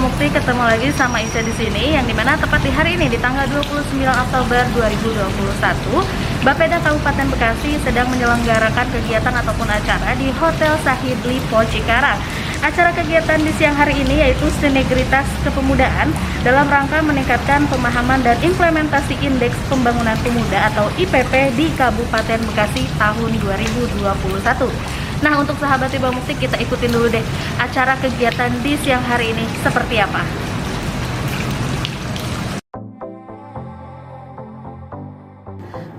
Mukti, 0.00 0.24
ketemu 0.32 0.64
lagi 0.64 0.88
sama 0.96 1.20
Isya 1.20 1.44
di 1.44 1.52
sini 1.52 1.92
yang 1.92 2.08
di 2.08 2.16
mana 2.16 2.32
tepat 2.40 2.64
di 2.64 2.72
hari 2.72 2.96
ini 2.96 3.12
di 3.12 3.20
tanggal 3.20 3.44
29 3.44 4.00
Oktober 4.08 4.64
2021 4.72 6.48
Bapeda 6.48 6.80
Kabupaten 6.80 7.28
Bekasi 7.28 7.76
sedang 7.84 8.08
menyelenggarakan 8.08 8.88
kegiatan 8.88 9.34
ataupun 9.44 9.68
acara 9.68 10.16
di 10.16 10.32
Hotel 10.40 10.72
Sahid 10.80 11.20
Lipo 11.28 11.60
Cikarang 11.68 12.16
Acara 12.64 12.94
kegiatan 12.96 13.36
di 13.44 13.52
siang 13.60 13.76
hari 13.76 14.00
ini 14.00 14.24
yaitu 14.24 14.48
Sinegritas 14.64 15.28
Kepemudaan 15.44 16.08
dalam 16.40 16.64
rangka 16.72 17.04
meningkatkan 17.04 17.68
pemahaman 17.68 18.24
dan 18.24 18.40
implementasi 18.40 19.20
Indeks 19.20 19.60
Pembangunan 19.68 20.16
Pemuda 20.24 20.72
atau 20.72 20.88
IPP 20.96 21.52
di 21.52 21.68
Kabupaten 21.76 22.40
Bekasi 22.48 22.88
tahun 22.96 23.30
2021. 23.44 25.01
Nah 25.22 25.38
untuk 25.38 25.54
sahabat 25.62 25.94
Iba 25.94 26.10
Mukti 26.10 26.34
kita 26.34 26.58
ikutin 26.58 26.90
dulu 26.90 27.06
deh 27.06 27.22
acara 27.62 27.94
kegiatan 28.02 28.50
di 28.58 28.74
siang 28.82 29.06
hari 29.06 29.30
ini 29.30 29.46
seperti 29.62 30.02
apa. 30.02 30.22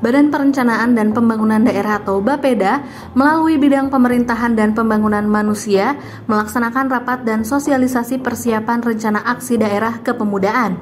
Badan 0.03 0.27
Perencanaan 0.27 0.99
dan 0.99 1.15
Pembangunan 1.15 1.63
Daerah 1.63 2.03
atau 2.03 2.19
BAPEDA 2.19 2.83
melalui 3.15 3.55
bidang 3.55 3.87
pemerintahan 3.87 4.51
dan 4.51 4.75
pembangunan 4.75 5.23
manusia 5.23 5.95
melaksanakan 6.27 6.91
rapat 6.91 7.23
dan 7.23 7.47
sosialisasi 7.47 8.19
persiapan 8.19 8.83
rencana 8.83 9.23
aksi 9.23 9.55
daerah 9.55 10.03
kepemudaan. 10.03 10.75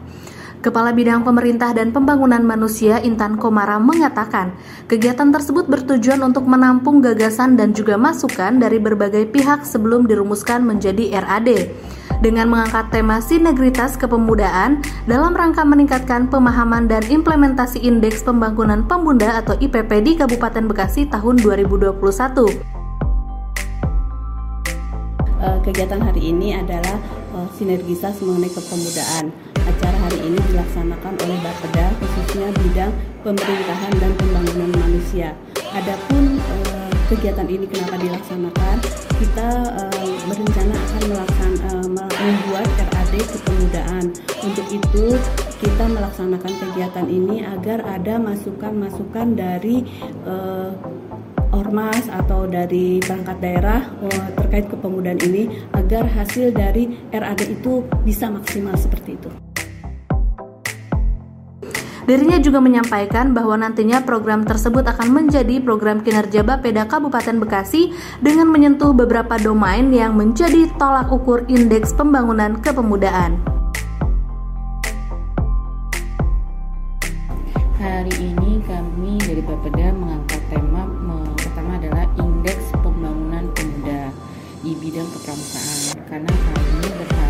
Kepala 0.62 0.94
Bidang 0.94 1.26
Pemerintah 1.26 1.73
dan 1.73 1.90
Pembangunan 1.90 2.45
Manusia 2.45 3.02
Intan 3.02 3.34
Komara 3.34 3.81
mengatakan, 3.81 4.54
kegiatan 4.86 5.34
tersebut 5.34 5.66
bertujuan 5.66 6.22
untuk 6.22 6.45
menampung 6.45 7.02
gagasan 7.02 7.58
dan 7.58 7.73
juga 7.73 7.98
masukan 7.98 8.62
dari 8.62 8.78
berbagai 8.78 9.26
pihak 9.34 9.66
sebelum 9.66 10.06
dirumuskan 10.06 10.62
menjadi 10.62 11.17
RAD 11.17 11.50
dengan 12.22 12.45
mengangkat 12.45 12.94
tema 12.94 13.17
Sinegritas 13.26 13.98
Kepemudaan 13.98 14.86
dalam 15.09 15.34
rangka 15.34 15.66
meningkatkan 15.66 16.30
pemahaman 16.30 16.86
dan 16.86 17.02
implementasi 17.09 17.82
Indeks 17.82 18.22
Pembangunan 18.22 18.86
Pemuda 18.86 19.42
atau 19.42 19.58
IPP 19.58 19.92
di 20.06 20.14
Kabupaten 20.14 20.70
Bekasi 20.70 21.09
tahun 21.09 21.42
2021. 21.42 21.98
Eh, 25.42 25.58
kegiatan 25.66 25.98
hari 26.06 26.30
ini 26.30 26.54
adalah 26.54 27.02
eh, 27.34 27.48
sinergitas 27.58 28.22
mengenai 28.22 28.54
kepemudaan. 28.54 29.50
Acara 29.72 29.97
hari 30.03 30.19
ini 30.27 30.39
dilaksanakan 30.52 31.14
oleh 31.23 31.38
Bapeda 31.39 31.88
khususnya 32.03 32.47
bidang 32.59 32.91
pemerintahan 33.23 33.93
dan 34.04 34.11
pembangunan 34.20 34.71
manusia. 34.83 35.32
Adapun 35.71 36.37
eh, 36.37 36.92
kegiatan 37.08 37.48
ini 37.48 37.65
kenapa 37.71 37.95
dilaksanakan? 37.95 38.76
Kita 39.21 39.49
berencana 40.27 40.73
akan 40.76 41.04
melaksanakan 41.14 41.86
membuat 42.09 42.67
RAD 42.89 43.14
kepemudaan. 43.21 44.05
Untuk 44.42 44.67
itu 44.73 45.05
kita 45.61 45.86
melaksanakan 45.86 46.53
kegiatan 46.58 47.05
ini 47.05 47.45
agar 47.45 47.86
ada 47.86 48.17
masukan-masukan 48.17 49.38
dari 49.38 49.86
ormas 51.53 52.09
atau 52.09 52.49
dari 52.49 52.98
perangkat 52.98 53.38
daerah 53.45 53.82
terkait 54.42 54.65
kepemudaan 54.73 55.21
ini 55.21 55.53
agar 55.77 56.09
hasil 56.09 56.49
dari 56.49 56.98
RAD 57.14 57.45
itu 57.45 57.86
bisa 58.02 58.26
maksimal 58.26 58.73
seperti 58.73 59.21
itu. 59.21 59.51
Dirinya 62.11 62.44
juga 62.44 62.60
menyampaikan 62.60 63.32
bahwa 63.32 63.55
nantinya 63.55 64.04
program 64.04 64.44
tersebut 64.44 64.83
akan 64.83 65.16
menjadi 65.16 65.64
program 65.64 66.04
kinerja 66.04 66.44
Bapeda 66.44 66.83
Kabupaten 66.83 67.39
Bekasi 67.39 67.95
dengan 68.20 68.52
menyentuh 68.52 68.92
beberapa 68.92 69.39
domain 69.39 69.88
yang 69.95 70.20
menjadi 70.20 70.67
tolak 70.76 71.08
ukur 71.08 71.48
indeks 71.48 71.95
pembangunan 71.95 72.60
kepemudaan. 72.60 73.39
Hari 77.80 78.11
ini 78.20 78.60
kami 78.67 79.16
dari 79.23 79.39
Bapeda 79.48 79.95
mengangkat 79.95 80.44
tema 80.52 80.83
pertama 81.39 81.80
adalah 81.80 82.04
indeks 82.20 82.76
pembangunan 82.83 83.48
pemuda 83.55 84.11
di 84.60 84.76
bidang 84.83 85.08
kepramukaan 85.16 85.80
karena 86.11 86.36
kami 86.36 86.88
berharap 86.92 87.20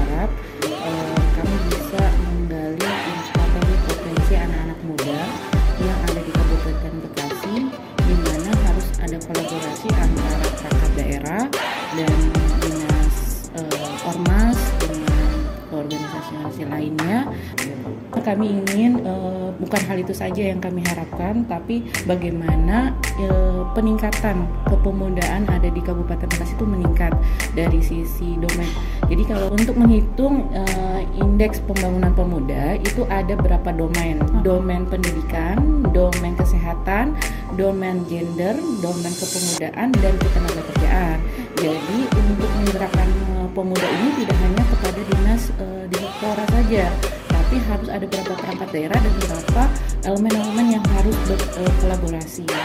kami 18.22 18.62
ingin 18.62 19.02
uh, 19.02 19.50
bukan 19.58 19.82
hal 19.90 19.98
itu 19.98 20.14
saja 20.14 20.54
yang 20.54 20.62
kami 20.62 20.86
harapkan, 20.86 21.44
tapi 21.50 21.90
bagaimana 22.06 22.94
uh, 23.18 23.66
peningkatan 23.74 24.46
kepemudaan 24.70 25.50
ada 25.50 25.68
di 25.68 25.82
Kabupaten 25.82 26.30
Bekasi 26.30 26.54
itu 26.54 26.66
meningkat 26.70 27.12
dari 27.58 27.82
sisi 27.82 28.38
domain. 28.38 28.70
Jadi 29.10 29.24
kalau 29.26 29.52
untuk 29.52 29.76
menghitung 29.76 30.48
uh, 30.54 31.02
indeks 31.18 31.60
pembangunan 31.66 32.14
pemuda 32.14 32.78
itu 32.80 33.04
ada 33.10 33.34
berapa 33.36 33.74
domain? 33.74 34.22
Domain 34.46 34.86
pendidikan, 34.86 35.84
domain 35.92 36.38
kesehatan, 36.38 37.18
domain 37.58 38.06
gender, 38.08 38.56
domain 38.80 39.14
kepemudaan 39.18 39.92
dan 39.98 40.14
ketenagakerjaan. 40.22 41.18
Jadi 41.62 42.00
untuk 42.10 42.50
menggerakkan 42.58 43.11
pemuda 43.52 43.84
ini 43.84 44.10
tidak 44.24 44.38
hanya 44.40 44.64
kepada 44.64 45.00
dinas 45.12 45.44
uh, 45.60 45.84
direktorat 45.92 46.48
saja, 46.48 46.86
tapi 47.28 47.56
harus 47.68 47.90
ada 47.92 48.06
beberapa 48.08 48.34
perangkat 48.40 48.70
daerah 48.72 49.00
dan 49.00 49.14
beberapa 49.20 49.64
elemen-elemen 50.08 50.68
yang 50.80 50.86
harus 50.96 51.18
berkolaborasi. 51.28 52.44
Uh, 52.48 52.56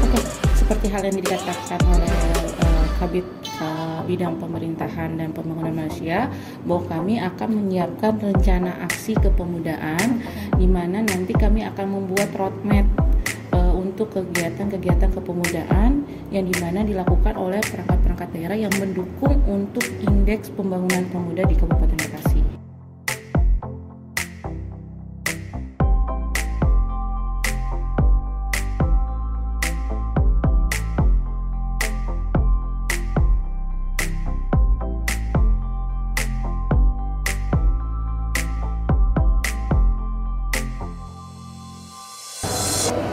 Oke, 0.00 0.18
okay. 0.18 0.22
seperti 0.58 0.86
hal 0.90 1.02
yang 1.06 1.16
dikatakan 1.18 1.80
oleh 1.86 2.14
uh, 2.66 2.84
Kabit 2.98 3.26
uh, 3.62 4.00
bidang 4.04 4.36
pemerintahan 4.42 5.14
dan 5.14 5.30
pembangunan 5.30 5.86
manusia 5.86 6.26
bahwa 6.66 6.82
kami 6.90 7.22
akan 7.22 7.48
menyiapkan 7.62 8.18
rencana 8.18 8.82
aksi 8.90 9.14
kepemudaan 9.16 10.20
di 10.58 10.66
mana 10.66 11.06
nanti 11.06 11.32
kami 11.32 11.62
akan 11.64 11.86
membuat 11.86 12.34
roadmap 12.34 12.86
untuk 14.00 14.16
kegiatan-kegiatan 14.16 15.12
kepemudaan 15.12 16.08
yang 16.32 16.44
di 16.48 16.56
mana 16.56 16.80
dilakukan 16.80 17.36
oleh 17.36 17.60
perangkat-perangkat 18.20 18.28
daerah 18.36 18.58
yang 18.68 18.74
mendukung 18.76 19.36
untuk 19.48 19.84
indeks 20.04 20.52
pembangunan 20.52 21.04
pemuda 21.08 21.42
di 21.48 21.56
Kabupaten 21.56 21.96
Bekasi. 21.96 22.40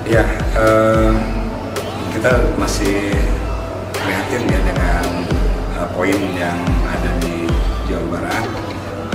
Ya, 0.08 0.24
uh, 0.56 1.12
kita 2.16 2.32
masih 2.56 3.12
prihatin 4.08 4.44
ya 4.48 4.60
dengan 4.64 5.04
uh, 5.76 5.88
poin 5.92 6.16
yang 6.40 6.56
ada 6.88 7.12
di 7.20 7.44
Jawa 7.92 8.08
Barat 8.16 8.46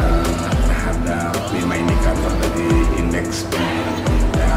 uh, 0.04 0.28
terhadap 0.68 1.32
lima 1.48 1.80
indikator 1.80 2.32
dari 2.44 2.68
indeks 3.00 3.48
pembangunan 3.48 3.96
pemuda. 4.04 4.52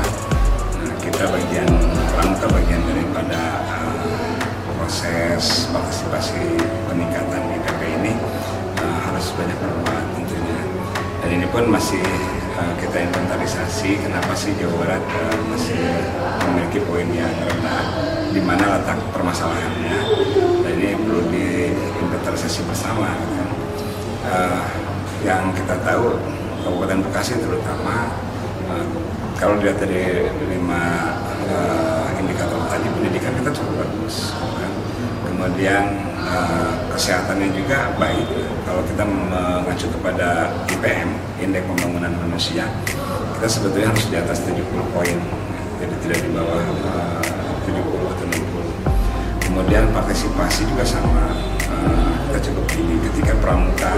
Nah, 0.75 0.93
kita 0.99 1.23
bagian 1.31 1.69
pramuka 2.11 2.47
bagian 2.51 2.83
daripada 2.83 3.39
uh, 3.79 4.35
proses 4.75 5.71
partisipasi 5.71 6.59
peningkatan 6.91 7.55
IPP 7.55 7.81
ini 8.03 8.13
uh, 8.83 8.97
harus 9.07 9.31
banyak 9.39 9.55
berbuat 9.55 10.05
tentunya. 10.19 10.59
Dan 11.23 11.29
ini 11.31 11.47
pun 11.47 11.63
masih 11.71 12.03
kita 12.55 13.11
inventarisasi 13.11 13.99
kenapa 13.99 14.31
sih 14.31 14.55
Jawa 14.55 14.75
Barat 14.79 15.03
masih 15.51 15.75
memiliki 16.47 16.79
poin 16.88 17.03
yang 17.11 17.27
rendah, 17.43 17.83
di 18.31 18.39
mana 18.39 18.79
letak 18.79 18.99
permasalahannya. 19.11 20.25
Diinventarisasi 22.35 22.67
bersama. 22.67 23.15
Kan? 23.15 23.49
Uh, 24.27 24.63
yang 25.23 25.55
kita 25.55 25.71
tahu 25.87 26.19
Kabupaten 26.67 26.99
Bekasi 27.07 27.39
terutama 27.39 28.11
uh, 28.67 28.83
kalau 29.39 29.55
dilihat 29.55 29.79
dari 29.79 30.27
lima 30.51 31.15
uh, 31.47 32.11
indikator 32.19 32.59
tadi 32.67 32.91
pendidikan 32.91 33.31
kita 33.39 33.55
cukup 33.55 33.87
bagus. 33.87 34.35
Kan? 34.35 34.71
Kemudian 35.31 35.83
uh, 36.27 36.75
kesehatannya 36.91 37.55
juga 37.55 37.95
baik. 37.95 38.27
Kalau 38.67 38.83
kita 38.83 39.07
mengacu 39.07 39.88
kepada 39.95 40.51
IPM 40.75 41.15
indeks 41.39 41.63
pembangunan 41.71 42.11
manusia 42.19 42.67
kita 43.39 43.47
sebetulnya 43.47 43.95
harus 43.95 44.11
di 44.11 44.17
atas 44.19 44.43
70 44.43 44.59
poin 44.91 45.17
jadi 45.79 45.95
tidak 46.03 46.19
di 46.23 46.29
bawah 46.35 46.63
uh, 46.88 47.23
70 47.63 47.79
atau 48.11 48.25
60 48.27 49.43
kemudian 49.43 49.83
partisipasi 49.91 50.65
juga 50.65 50.88
sama 50.88 51.35
uh, 51.69 52.14
kita 52.35 52.51
cukup 52.51 52.67
tinggi 52.67 52.99
ketika 52.99 53.31
pramuka 53.39 53.95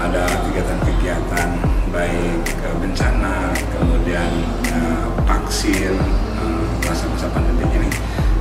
ada 0.00 0.24
kegiatan-kegiatan 0.48 1.48
baik 1.92 2.40
uh, 2.64 2.72
bencana, 2.80 3.52
kemudian 3.68 4.32
uh, 4.72 5.12
vaksin 5.28 5.92
uh, 6.40 6.64
masa-masa 6.88 7.28
pandemi 7.36 7.68
ini 7.76 7.92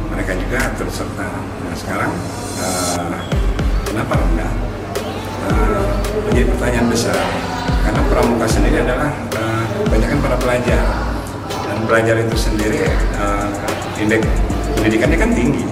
mereka 0.08 0.40
juga 0.40 0.72
turut 0.80 0.96
serta. 0.96 1.28
Nah 1.36 1.76
sekarang 1.76 2.16
kenapa 3.84 4.24
rendah? 4.24 4.52
Menjadi 6.32 6.56
pertanyaan 6.56 6.88
besar 6.88 7.20
karena 7.84 8.02
pramuka 8.08 8.48
sendiri 8.48 8.88
adalah 8.88 9.12
kebanyakan 9.84 10.20
para 10.24 10.38
pelajar 10.40 10.84
dan 11.52 11.78
pelajar 11.84 12.16
itu 12.24 12.36
sendiri 12.40 12.88
indeks 14.00 14.32
pendidikannya 14.80 15.18
kan 15.20 15.32
tinggi. 15.36 15.68